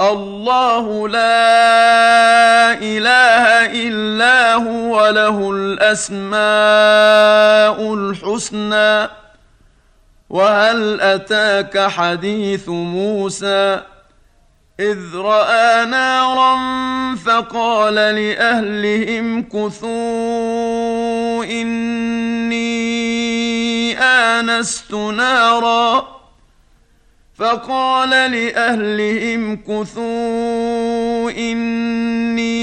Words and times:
الله 0.00 1.08
لا 1.08 2.72
إله 2.74 3.66
إلا 3.88 4.54
هو 4.54 5.08
له 5.08 5.50
الأسماء 5.50 6.34
الحسنى 7.94 9.08
وهل 10.30 11.00
أتاك 11.00 11.78
حديث 11.78 12.68
موسى؟ 12.68 13.80
إذ 14.80 15.16
رأى 15.16 15.86
نارا 15.86 16.56
فقال 17.16 17.94
لأهلهم 17.94 19.42
كثوا 19.42 21.44
إني 21.44 22.66
آنست 23.98 24.94
نارا 24.94 26.15
فقال 27.38 28.10
لأهلهم 28.10 29.56
كثوا 29.56 31.30
إني 31.30 32.56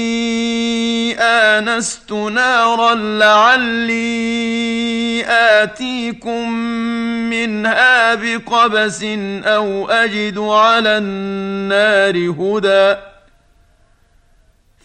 آنست 1.20 2.12
نارا 2.12 2.94
لعلي 2.94 4.04
آتيكم 5.28 6.50
منها 7.30 8.14
بقبس 8.14 9.02
أو 9.44 9.88
أجد 9.88 10.38
على 10.38 10.98
النار 10.98 12.16
هدى. 12.30 12.96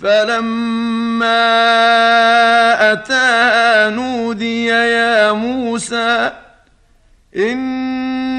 فلما 0.01 1.31
أتاها 2.91 3.89
نودي 3.89 4.65
يا 4.65 5.31
موسى 5.31 6.31
إني 7.35 8.38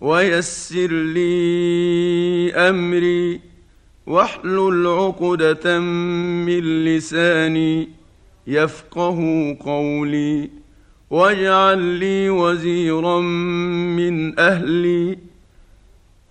ويسر 0.00 0.92
لي 0.92 2.52
أمري 2.54 3.40
واحلل 4.06 4.86
عقدة 4.86 5.78
من 5.78 6.84
لساني 6.84 7.88
يفقه 8.46 9.18
قولي 9.60 10.50
واجعل 11.10 11.78
لي 11.78 12.30
وزيرا 12.30 13.20
من 13.20 14.38
أهلي. 14.38 15.18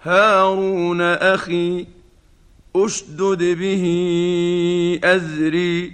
هارون 0.01 1.01
أخي 1.01 1.85
أشدد 2.75 3.43
به 3.59 3.83
أزري 5.03 5.91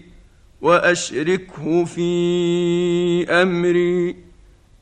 وأشركه 0.61 1.85
في 1.85 3.25
أمري. 3.29 4.15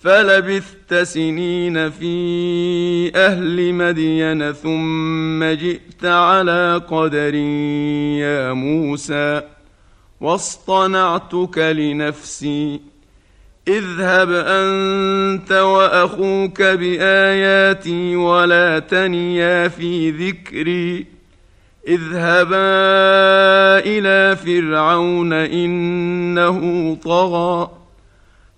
فلبثت 0.00 0.94
سنين 0.94 1.90
في 1.90 3.12
أهل 3.16 3.74
مدين 3.74 4.52
ثم 4.52 5.44
جئت 5.44 6.04
على 6.04 6.82
قدر 6.88 7.34
يا 7.34 8.52
موسى 8.52 9.42
واصطنعتك 10.20 11.58
لنفسي. 11.58 12.80
اذهب 13.68 14.30
أنت 14.32 15.52
وأخوك 15.52 16.62
بآياتي 16.62 18.16
ولا 18.16 18.78
تنيا 18.78 19.68
في 19.68 20.10
ذكري. 20.10 21.06
اذهبا 21.88 22.58
إلى 23.86 24.36
فرعون 24.36 25.32
إنه 25.32 26.94
طغى. 27.04 27.79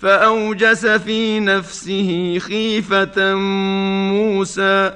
فأوجس 0.00 0.86
في 0.86 1.40
نفسه 1.40 2.38
خيفة 2.38 3.34
موسى. 3.34 4.92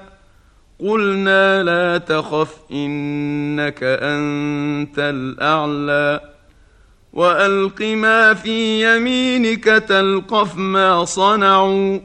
قلنا 0.80 1.62
لا 1.62 1.98
تخف 1.98 2.56
إنك 2.72 3.78
أنت 3.82 4.98
الأعلى. 4.98 6.20
وألق 7.12 7.82
ما 7.82 8.34
في 8.34 8.96
يمينك 8.96 9.64
تلقف 9.64 10.56
ما 10.56 11.04
صنعوا. 11.04 11.98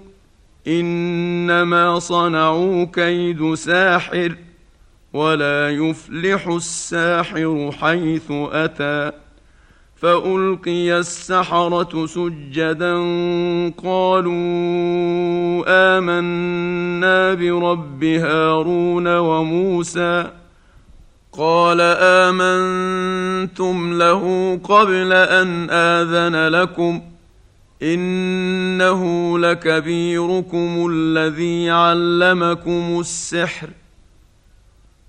إنما 0.67 1.99
صنعوا 1.99 2.85
كيد 2.85 3.53
ساحر 3.53 4.35
ولا 5.13 5.69
يفلح 5.69 6.47
الساحر 6.47 7.71
حيث 7.81 8.31
أتى. 8.31 9.11
فألقي 9.99 10.99
السحرة 10.99 12.05
سجدا 12.05 12.95
قالوا 13.83 15.63
آمنا 15.67 17.33
برب 17.33 18.03
هارون 18.03 19.07
وموسى 19.17 20.27
قال 21.33 21.81
آمنتم 22.01 23.97
له 23.97 24.55
قبل 24.63 25.13
أن 25.13 25.69
آذن 25.69 26.47
لكم 26.47 27.01
إنه 27.83 29.03
لكبيركم 29.39 30.87
الذي 30.91 31.69
علمكم 31.69 32.97
السحر 32.99 33.69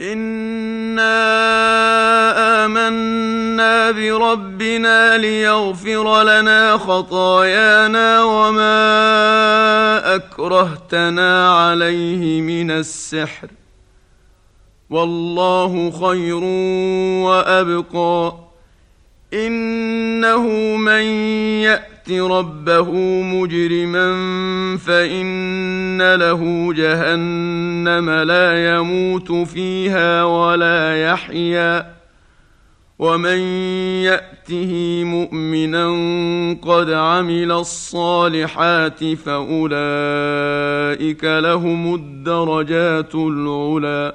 انا 0.00 1.12
امنا 2.64 3.90
بربنا 3.90 5.18
ليغفر 5.18 6.22
لنا 6.22 6.76
خطايانا 6.76 8.22
وما 8.24 10.14
اكرهتنا 10.14 11.58
عليه 11.58 12.40
من 12.40 12.70
السحر 12.70 13.48
والله 14.90 15.90
خير 15.90 16.44
وابقى 17.24 18.34
انه 19.34 20.46
من 20.76 21.02
يأت 21.62 21.91
يات 22.08 22.20
ربه 22.20 22.90
مجرما 23.22 24.06
فإن 24.76 26.14
له 26.14 26.72
جهنم 26.74 28.10
لا 28.10 28.74
يموت 28.74 29.32
فيها 29.32 30.24
ولا 30.24 31.02
يحيا 31.02 31.92
ومن 32.98 33.38
يأته 34.02 35.02
مؤمنا 35.04 35.86
قد 36.62 36.90
عمل 36.90 37.52
الصالحات 37.52 39.04
فأولئك 39.04 39.64
لهم 41.24 41.94
الدرجات 41.94 43.14
العلي 43.14 44.14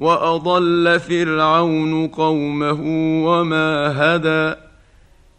واضل 0.00 1.00
فرعون 1.00 2.08
قومه 2.08 2.80
وما 3.26 3.94
هدى. 3.96 4.66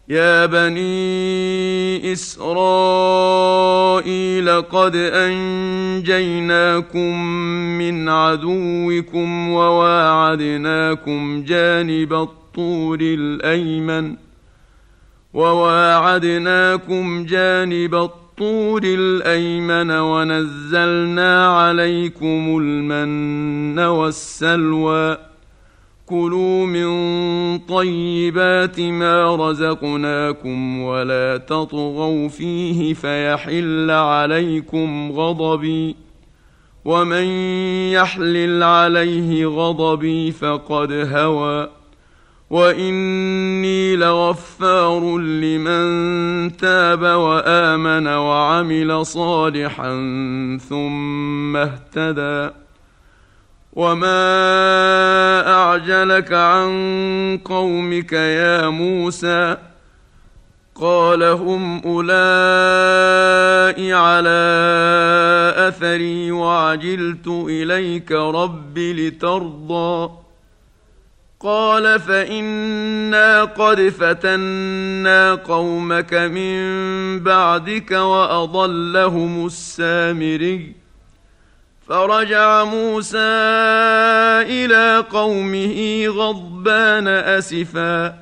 يا 0.08 0.46
بني 0.46 2.12
اسرائيل 2.12 2.52
قد 4.62 4.96
انجيناكم 4.96 6.44
من 7.78 8.08
عدوكم 8.08 9.50
وواعدناكم 9.50 11.44
جانب 11.44 12.12
الطور 12.12 12.98
الايمن 13.00 14.16
وواعدناكم 15.34 17.24
جانب 17.24 17.94
الطور 17.94 18.27
الطور 18.38 18.82
الأيمن 18.84 19.90
ونزلنا 19.90 21.48
عليكم 21.48 22.58
المن 22.62 23.78
والسلوى. 23.78 25.16
كلوا 26.06 26.66
من 26.66 26.88
طيبات 27.58 28.80
ما 28.80 29.36
رزقناكم 29.36 30.80
ولا 30.80 31.36
تطغوا 31.36 32.28
فيه 32.28 32.94
فيحل 32.94 33.90
عليكم 33.90 35.12
غضبي. 35.12 35.96
ومن 36.84 37.24
يحلل 37.92 38.62
عليه 38.62 39.46
غضبي 39.46 40.30
فقد 40.30 40.92
هوى. 40.92 41.77
واني 42.50 43.96
لغفار 43.96 45.18
لمن 45.18 46.56
تاب 46.56 47.02
وامن 47.02 48.06
وعمل 48.06 49.06
صالحا 49.06 49.90
ثم 50.68 51.56
اهتدى 51.56 52.54
وما 53.72 54.34
اعجلك 55.54 56.32
عن 56.32 57.40
قومك 57.44 58.12
يا 58.12 58.68
موسى 58.68 59.56
قال 60.74 61.22
هم 61.22 61.82
اولئك 61.84 62.08
على 63.92 64.38
اثري 65.68 66.32
وعجلت 66.32 67.26
اليك 67.26 68.12
رب 68.12 68.78
لترضى 68.78 70.10
قال 71.40 72.00
فانا 72.00 73.44
قد 73.44 73.88
فتنا 73.88 75.34
قومك 75.34 76.14
من 76.14 76.58
بعدك 77.20 77.90
واضلهم 77.90 79.46
السامري 79.46 80.74
فرجع 81.88 82.64
موسى 82.64 83.18
إلى 84.42 85.04
قومه 85.10 86.06
غضبان 86.06 87.08
اسفا 87.08 88.14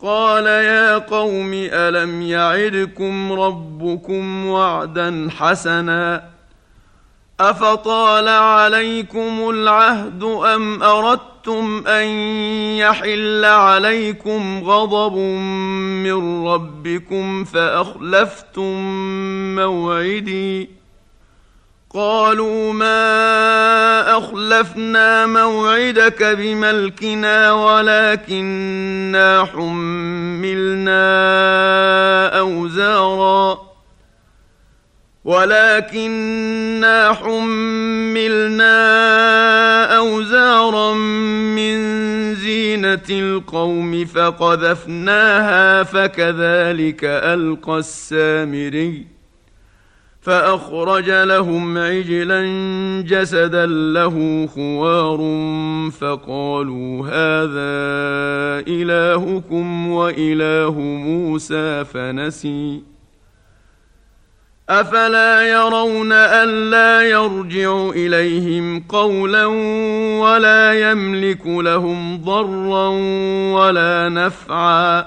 قال 0.00 0.46
يا 0.46 0.98
قوم 0.98 1.50
الم 1.54 2.22
يعدكم 2.22 3.32
ربكم 3.32 4.46
وعدا 4.46 5.28
حسنا 5.38 6.24
افطال 7.40 8.28
عليكم 8.28 9.50
العهد 9.50 10.22
ام 10.24 10.82
اردتم 11.48 11.86
ان 11.86 12.06
يحل 12.78 13.44
عليكم 13.44 14.64
غضب 14.64 15.16
من 16.02 16.46
ربكم 16.46 17.44
فاخلفتم 17.44 18.74
موعدي 19.54 20.70
قالوا 21.94 22.72
ما 22.72 24.18
اخلفنا 24.18 25.26
موعدك 25.26 26.22
بملكنا 26.22 27.52
ولكنا 27.52 29.44
حملنا 29.44 31.02
اوزارا 32.38 33.58
ولكنا 35.32 37.12
حملنا 37.12 38.76
أوزارا 39.96 40.94
من 40.94 41.74
زينة 42.34 43.08
القوم 43.10 44.04
فقذفناها 44.04 45.82
فكذلك 45.82 47.04
ألقى 47.04 47.78
السامري 47.78 49.06
فأخرج 50.20 51.10
لهم 51.10 51.78
عجلا 51.78 52.42
جسدا 53.06 53.66
له 53.66 54.46
خوار 54.54 55.18
فقالوا 55.90 57.06
هذا 57.06 57.72
إلهكم 58.68 59.88
وإله 59.88 60.80
موسى 60.80 61.84
فنسي. 61.84 62.91
أفلا 64.80 65.42
يرون 65.42 66.12
ألا 66.12 67.02
يرجع 67.02 67.90
إليهم 67.90 68.84
قولا 68.88 69.46
ولا 70.20 70.90
يملك 70.90 71.46
لهم 71.46 72.16
ضرا 72.16 72.88
ولا 73.52 74.08
نفعا. 74.08 75.06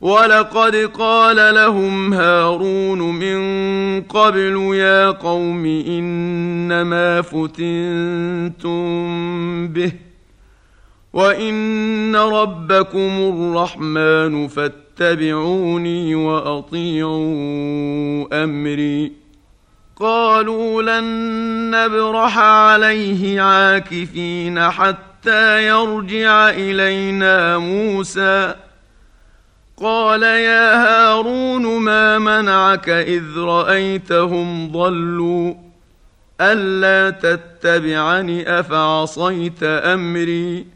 ولقد 0.00 0.76
قال 0.76 1.54
لهم 1.54 2.12
هارون 2.12 2.98
من 2.98 4.02
قبل 4.02 4.70
يا 4.74 5.10
قوم 5.10 5.66
إنما 5.66 7.22
فتنتم 7.22 8.78
به. 9.68 9.92
وان 11.16 12.16
ربكم 12.16 13.32
الرحمن 13.34 14.48
فاتبعوني 14.48 16.14
واطيعوا 16.14 17.24
امري. 18.44 19.12
قالوا 19.96 20.82
لن 20.82 21.04
نبرح 21.70 22.38
عليه 22.38 23.40
عاكفين 23.40 24.70
حتى 24.70 25.66
يرجع 25.66 26.50
الينا 26.50 27.58
موسى. 27.58 28.54
قال 29.76 30.22
يا 30.22 30.82
هارون 30.82 31.82
ما 31.82 32.18
منعك 32.18 32.88
اذ 32.88 33.38
رايتهم 33.38 34.72
ضلوا؟ 34.72 35.54
الا 36.40 37.10
تتبعني 37.10 38.60
افعصيت 38.60 39.62
امري؟ 39.62 40.75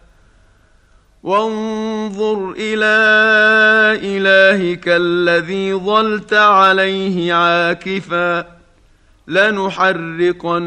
وانظر 1.23 2.53
إلى 2.57 2.97
إلهك 4.03 4.83
الذي 4.87 5.73
ظلت 5.73 6.33
عليه 6.33 7.33
عاكفا 7.33 8.61
لنحرقنه 9.27 10.61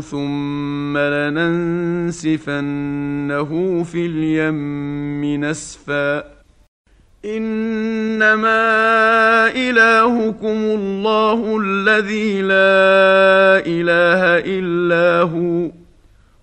ثم 0.00 0.98
لننسفنه 0.98 2.22
في 3.84 4.06
اليم 4.06 5.44
نسفا 5.44 6.24
إنما 7.24 8.60
إلهكم 9.48 10.58
الله 10.78 11.60
الذي 11.62 12.42
لا 12.42 13.62
إله 13.66 14.38
إلا 14.58 15.22
هو 15.22 15.79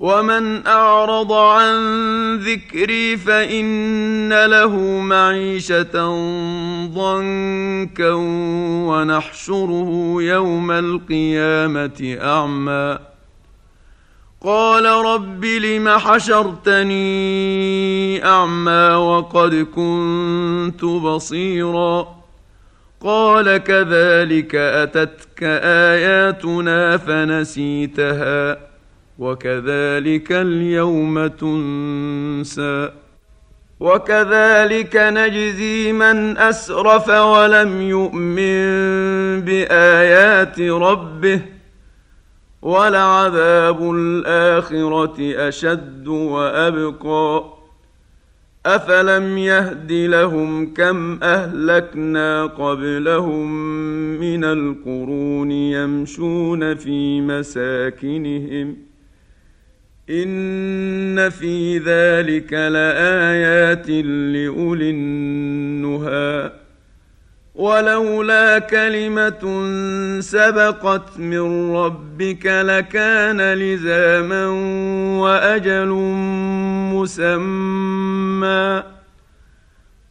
ومن 0.00 0.66
اعرض 0.66 1.32
عن 1.32 1.76
ذكري 2.36 3.16
فان 3.16 4.44
له 4.44 4.76
معيشه 5.00 5.92
ضنكا 6.94 8.12
ونحشره 8.88 10.16
يوم 10.18 10.70
القيامه 10.70 12.18
اعمى. 12.22 12.98
قال 14.40 14.84
رب 14.84 15.44
لم 15.44 15.88
حشرتني 15.88 16.94
اعمى 18.24 18.94
وقد 18.94 19.66
كنت 19.74 20.84
بصيرا؟ 20.84 22.16
قال 23.00 23.56
كذلك 23.56 24.54
اتتك 24.54 25.42
اياتنا 25.42 26.96
فنسيتها. 26.96 28.75
وكذلك 29.18 30.32
اليوم 30.32 31.26
تنسى. 31.26 32.90
وكذلك 33.80 34.96
نجزي 34.96 35.92
من 35.92 36.38
أسرف 36.38 37.08
ولم 37.08 37.82
يؤمن 37.82 38.60
بآيات 39.40 40.60
ربه. 40.60 41.40
ولعذاب 42.62 43.90
الآخرة 43.94 45.48
أشد 45.48 46.08
وأبقى. 46.08 47.44
أفلم 48.66 49.38
يهد 49.38 49.92
لهم 49.92 50.74
كم 50.74 51.22
أهلكنا 51.22 52.46
قبلهم 52.46 53.52
من 54.20 54.44
القرون 54.44 55.50
يمشون 55.50 56.74
في 56.74 57.20
مساكنهم. 57.20 58.85
ان 60.10 61.30
في 61.30 61.78
ذلك 61.78 62.52
لايات 62.52 63.88
لاولي 63.88 64.90
النهى 64.90 66.52
ولولا 67.54 68.58
كلمة 68.58 69.42
سبقت 70.20 71.18
من 71.18 71.72
ربك 71.76 72.46
لكان 72.46 73.40
لزاما 73.52 74.46
وأجل 75.20 75.88
مسمى 76.94 78.82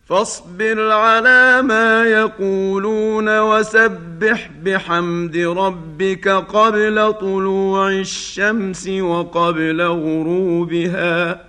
فاصبر 0.06 0.92
على 0.92 1.62
ما 1.62 2.04
يقولون 2.04 3.40
وسبح 3.40 4.50
بحمد 4.64 5.38
ربك 5.38 6.28
قبل 6.28 7.14
طلوع 7.14 7.90
الشمس 7.90 8.88
وقبل 8.88 9.82
غروبها. 9.82 11.42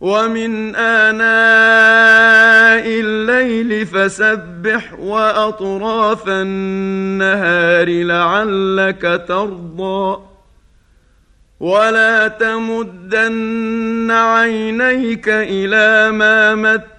ومن 0.00 0.76
آناء 0.76 1.26
الليل 3.00 3.86
فسبح 3.86 4.92
وأطراف 4.98 6.28
النهار 6.28 7.88
لعلك 7.88 9.24
ترضى. 9.28 10.18
ولا 11.60 12.28
تمدن 12.28 14.10
عينيك 14.10 15.28
إلى 15.28 16.12
ما 16.12 16.54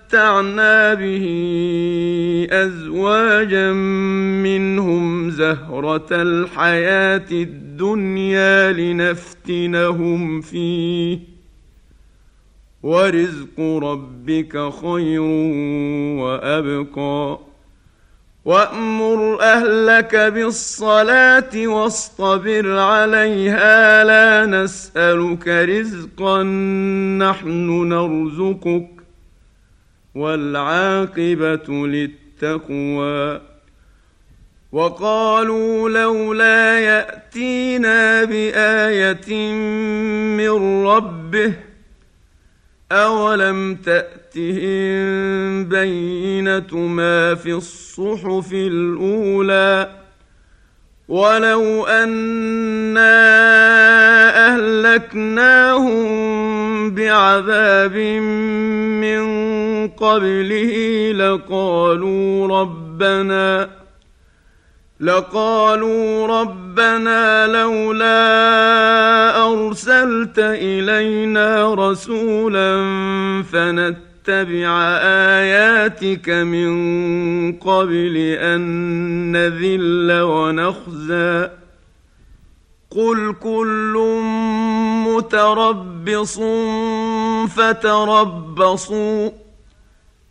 متعنا 0.08 0.94
به 0.94 1.28
أزواجا 2.52 3.72
منهم 4.44 5.30
زهرة 5.30 6.08
الحياة 6.12 7.26
الدنيا 7.32 8.72
لنفتنهم 8.72 10.42
فيه. 10.42 11.20
ورزق 12.84 13.60
ربك 13.60 14.70
خير 14.82 15.22
وأبقى. 16.22 17.40
وأمر 18.46 19.42
أهلك 19.42 20.16
بالصلاة 20.16 21.68
واصطبر 21.68 22.78
عليها. 22.78 24.04
لا 24.04 24.46
نسألك 24.46 25.48
رزقا 25.48 26.44
نحن 27.18 27.90
نرزقك. 27.90 28.97
والعاقبة 30.18 31.88
للتقوى. 31.88 33.42
وقالوا 34.72 35.90
لولا 35.90 36.80
يأتينا 36.80 38.24
بآية 38.24 39.54
من 40.38 40.86
ربه 40.86 41.54
أولم 42.92 43.76
تأتهم 43.76 45.66
بينة 45.66 46.78
ما 46.78 47.36
في 47.36 47.54
الصحف 47.54 48.54
الأولى 48.54 49.90
ولو 51.08 51.86
أنا 51.86 53.18
أهلكناهم 54.48 56.08
بعذاب 56.96 57.96
من 59.02 59.22
قبله 59.88 61.12
لقالوا 61.12 62.48
ربنا 62.62 63.70
لقالوا 65.00 66.28
ربنا 66.42 67.48
لولا 67.48 68.18
أرسلت 69.48 70.40
إلينا 70.40 71.74
رسولا 71.74 72.84
فنتبع 73.52 74.82
آياتك 75.02 76.30
من 76.30 76.72
قبل 77.54 78.18
أن 78.40 78.62
نذل 79.32 80.22
ونخزى. 80.22 81.50
قل 82.92 83.36
كل 83.44 84.22
متربص 85.08 86.40
فتربصوا. 87.56 89.47